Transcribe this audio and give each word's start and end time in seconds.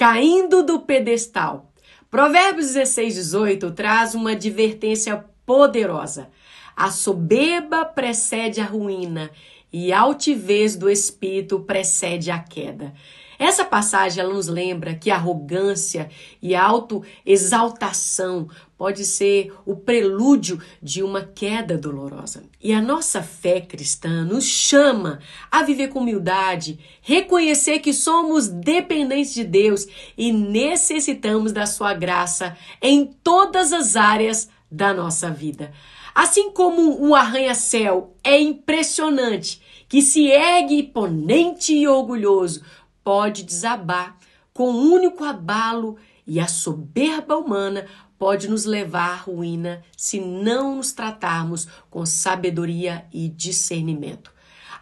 caindo 0.00 0.62
do 0.62 0.80
pedestal. 0.80 1.70
Provérbios 2.10 2.68
16, 2.68 3.16
18 3.16 3.70
traz 3.72 4.14
uma 4.14 4.30
advertência 4.30 5.26
poderosa. 5.44 6.30
A 6.74 6.90
soberba 6.90 7.84
precede 7.84 8.62
a 8.62 8.64
ruína 8.64 9.30
e 9.70 9.92
a 9.92 10.00
altivez 10.00 10.74
do 10.74 10.88
espírito 10.88 11.60
precede 11.60 12.30
a 12.30 12.38
queda. 12.38 12.94
Essa 13.40 13.64
passagem 13.64 14.22
ela 14.22 14.34
nos 14.34 14.48
lembra 14.48 14.94
que 14.94 15.10
arrogância 15.10 16.10
e 16.42 16.54
autoexaltação 16.54 18.50
pode 18.76 19.02
ser 19.06 19.50
o 19.64 19.74
prelúdio 19.74 20.60
de 20.82 21.02
uma 21.02 21.22
queda 21.22 21.78
dolorosa. 21.78 22.42
E 22.62 22.70
a 22.70 22.82
nossa 22.82 23.22
fé 23.22 23.62
cristã 23.62 24.26
nos 24.26 24.44
chama 24.44 25.20
a 25.50 25.62
viver 25.62 25.88
com 25.88 26.00
humildade, 26.00 26.78
reconhecer 27.00 27.78
que 27.78 27.94
somos 27.94 28.46
dependentes 28.46 29.32
de 29.32 29.44
Deus 29.44 29.86
e 30.18 30.30
necessitamos 30.30 31.50
da 31.50 31.64
sua 31.64 31.94
graça 31.94 32.54
em 32.82 33.06
todas 33.06 33.72
as 33.72 33.96
áreas 33.96 34.50
da 34.70 34.92
nossa 34.92 35.30
vida. 35.30 35.72
Assim 36.14 36.50
como 36.50 37.08
o 37.08 37.14
arranha-céu 37.14 38.14
é 38.22 38.38
impressionante, 38.38 39.62
que 39.88 40.02
se 40.02 40.28
ergue 40.28 40.80
imponente 40.80 41.74
e 41.74 41.88
orgulhoso, 41.88 42.62
pode 43.02 43.42
desabar 43.42 44.16
com 44.52 44.70
um 44.70 44.92
único 44.92 45.24
abalo 45.24 45.96
e 46.26 46.38
a 46.38 46.46
soberba 46.46 47.36
humana 47.36 47.86
pode 48.18 48.48
nos 48.48 48.64
levar 48.64 49.12
à 49.12 49.16
ruína 49.16 49.82
se 49.96 50.20
não 50.20 50.76
nos 50.76 50.92
tratarmos 50.92 51.66
com 51.88 52.04
sabedoria 52.04 53.06
e 53.12 53.28
discernimento. 53.28 54.32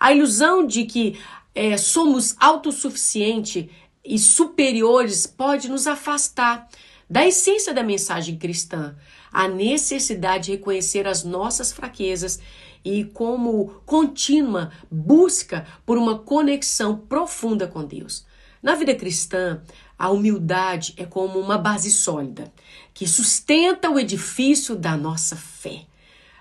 A 0.01 0.13
ilusão 0.13 0.67
de 0.67 0.85
que 0.85 1.19
é, 1.55 1.77
somos 1.77 2.37
autossuficientes 2.39 3.67
e 4.05 4.19
superiores 4.19 5.27
pode 5.27 5.69
nos 5.69 5.87
afastar 5.87 6.69
da 7.09 7.27
essência 7.27 7.73
da 7.73 7.83
mensagem 7.83 8.37
cristã, 8.37 8.97
a 9.33 9.49
necessidade 9.49 10.47
de 10.47 10.53
reconhecer 10.53 11.07
as 11.07 11.25
nossas 11.25 11.73
fraquezas 11.73 12.41
e 12.89 13.05
como 13.05 13.83
contínua 13.85 14.71
busca 14.91 15.67
por 15.85 15.99
uma 15.99 16.19
conexão 16.19 16.97
profunda 16.97 17.67
com 17.67 17.85
Deus. 17.85 18.25
Na 18.63 18.75
vida 18.75 18.95
cristã, 18.95 19.61
a 19.99 20.09
humildade 20.09 20.95
é 20.97 21.05
como 21.05 21.39
uma 21.39 21.59
base 21.59 21.91
sólida 21.91 22.51
que 22.95 23.07
sustenta 23.07 23.91
o 23.91 23.99
edifício 23.99 24.75
da 24.75 24.97
nossa 24.97 25.37
fé. 25.37 25.83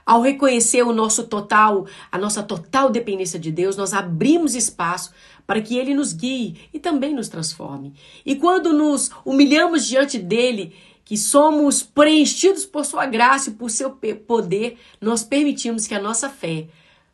Ao 0.06 0.22
reconhecer 0.22 0.84
o 0.84 0.94
nosso 0.94 1.25
total, 1.25 1.86
a 2.09 2.18
nossa 2.18 2.42
total 2.42 2.90
dependência 2.90 3.38
de 3.38 3.52
Deus, 3.52 3.75
nós 3.75 3.94
abrimos 3.94 4.56
espaço 4.56 5.12
para 5.45 5.62
que 5.62 5.78
ele 5.78 5.94
nos 5.94 6.14
guie 6.14 6.70
e 6.73 6.80
também 6.80 7.14
nos 7.14 7.28
transforme. 7.28 7.94
E 8.25 8.38
quando 8.38 8.72
nos 8.72 9.12
humilhamos 9.25 9.86
diante 9.86 10.18
dele, 10.18 10.73
que 11.08 11.16
somos 11.16 11.81
preenchidos 11.81 12.66
por 12.66 12.83
sua 12.83 13.05
graça 13.05 13.50
e 13.50 13.53
por 13.53 13.72
seu 13.72 13.91
poder, 14.27 14.77
nós 15.00 15.23
permitimos 15.23 15.88
que 15.88 15.95
a 15.95 16.02
nossa 16.02 16.30
fé 16.30 16.67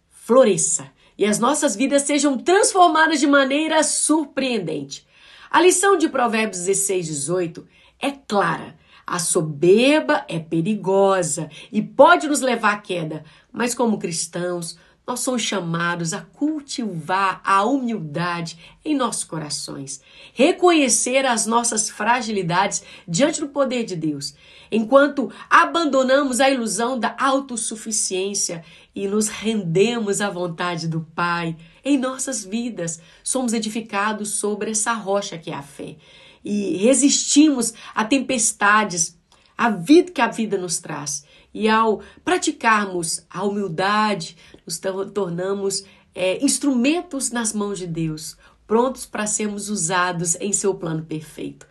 floresça 0.09 0.91
e 1.16 1.23
as 1.23 1.38
nossas 1.38 1.75
vidas 1.75 2.02
sejam 2.02 2.36
transformadas 2.36 3.19
de 3.19 3.27
maneira 3.27 3.83
surpreendente. 3.83 5.05
A 5.47 5.61
lição 5.61 5.95
de 5.95 6.09
Provérbios 6.09 6.66
16, 6.66 7.05
18 7.05 7.67
é 8.02 8.09
clara. 8.09 8.75
A 9.05 9.19
soberba 9.19 10.25
é 10.27 10.39
perigosa 10.39 11.47
e 11.71 11.80
pode 11.80 12.27
nos 12.27 12.41
levar 12.41 12.73
à 12.73 12.77
queda, 12.77 13.23
mas 13.52 13.75
como 13.75 13.99
cristãos, 13.99 14.75
nós 15.06 15.20
somos 15.20 15.42
chamados 15.42 16.14
a 16.14 16.22
cultivar 16.22 17.42
a 17.44 17.64
humildade 17.66 18.58
em 18.86 18.96
nossos 18.96 19.23
corações, 19.23 20.02
reconhecer 20.34 21.26
as 21.26 21.45
nossas 21.45 21.90
fragilidades 21.90 22.84
diante 23.08 23.42
do 23.42 23.50
poder 23.50 23.84
de 23.84 23.95
Deus, 23.95 24.34
enquanto 24.72 25.32
abandonamos 25.50 26.40
a 26.40 26.50
ilusão 26.50 26.98
da 26.98 27.16
autossuficiência 27.20 28.64
e 28.95 29.08
nos 29.08 29.27
rendemos 29.27 30.22
à 30.22 30.30
vontade 30.30 30.88
do 30.88 31.02
Pai 31.14 31.56
em 31.83 31.98
nossas 31.98 32.45
vidas. 32.45 33.02
Somos 33.23 33.54
edificados 33.54 34.30
sobre 34.30 34.72
essa 34.72 34.94
rocha 34.94 35.38
que 35.38 35.52
é 35.52 35.56
a 35.56 35.61
fé 35.61 35.98
e 36.44 36.77
resistimos 36.77 37.73
a 37.95 38.04
tempestades, 38.04 39.17
a 39.64 39.70
vida 39.70 40.12
que 40.12 40.20
a 40.20 40.28
vida 40.28 40.58
nos 40.58 40.80
traz. 40.80 41.24
E 41.54 41.70
ao 41.70 42.02
praticarmos 42.22 43.26
a 43.30 43.46
humildade, 43.46 44.36
nos 44.66 44.78
tornamos 45.14 45.86
é, 46.14 46.44
instrumentos 46.44 47.32
nas 47.32 47.54
mãos 47.54 47.80
de 47.80 47.88
Deus, 47.88 48.36
prontos 48.68 49.06
para 49.06 49.26
sermos 49.26 49.70
usados 49.70 50.36
em 50.42 50.52
seu 50.52 50.76
plano 50.76 51.06
perfeito. 51.06 51.66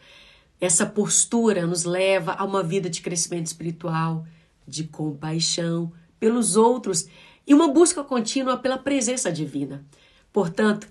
Essa 0.59 0.87
postura 0.87 1.67
nos 1.67 1.85
leva 1.85 2.33
a 2.33 2.45
uma 2.45 2.63
vida 2.63 2.89
de 2.89 3.03
crescimento 3.03 3.49
espiritual, 3.49 4.25
de 4.67 4.85
compaixão 4.85 5.93
pelos 6.19 6.57
outros 6.57 7.07
e 7.47 7.53
uma 7.53 7.69
busca 7.69 8.03
contínua 8.03 8.57
pela 8.57 8.79
presença 8.79 9.31
divina. 9.31 9.85
Portanto, 10.33 10.89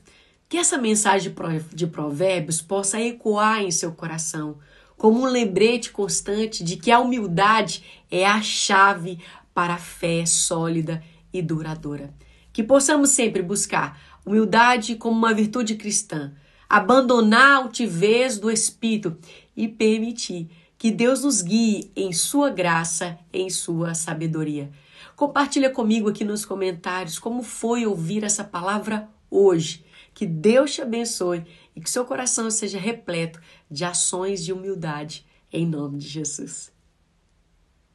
que 0.47 0.57
essa 0.57 0.77
mensagem 0.77 1.33
de 1.73 1.87
Provérbios 1.87 2.61
possa 2.61 3.01
ecoar 3.01 3.63
em 3.63 3.71
seu 3.71 3.91
coração 3.91 4.59
como 5.01 5.21
um 5.21 5.25
lembrete 5.25 5.89
constante 5.89 6.63
de 6.63 6.77
que 6.77 6.91
a 6.91 6.99
humildade 6.99 7.83
é 8.11 8.23
a 8.23 8.39
chave 8.39 9.17
para 9.51 9.73
a 9.73 9.79
fé 9.79 10.27
sólida 10.27 11.03
e 11.33 11.41
duradoura. 11.41 12.13
Que 12.53 12.61
possamos 12.61 13.09
sempre 13.09 13.41
buscar 13.41 13.99
humildade 14.23 14.93
como 14.93 15.17
uma 15.17 15.33
virtude 15.33 15.73
cristã, 15.73 16.31
abandonar 16.69 17.41
a 17.41 17.55
altivez 17.55 18.37
do 18.37 18.51
espírito 18.51 19.17
e 19.57 19.67
permitir 19.67 20.47
que 20.77 20.91
Deus 20.91 21.23
nos 21.23 21.41
guie 21.41 21.91
em 21.95 22.13
sua 22.13 22.51
graça, 22.51 23.17
em 23.33 23.49
sua 23.49 23.95
sabedoria. 23.95 24.69
Compartilha 25.15 25.71
comigo 25.71 26.09
aqui 26.09 26.23
nos 26.23 26.45
comentários 26.45 27.17
como 27.17 27.41
foi 27.41 27.87
ouvir 27.87 28.23
essa 28.23 28.43
palavra 28.43 29.09
hoje. 29.31 29.83
Que 30.13 30.25
Deus 30.25 30.73
te 30.73 30.81
abençoe 30.81 31.45
e 31.75 31.81
que 31.81 31.89
seu 31.89 32.05
coração 32.05 32.49
seja 32.51 32.79
repleto 32.79 33.39
de 33.69 33.85
ações 33.85 34.43
de 34.43 34.51
humildade, 34.51 35.25
em 35.51 35.65
nome 35.65 35.97
de 35.97 36.07
Jesus. 36.07 36.71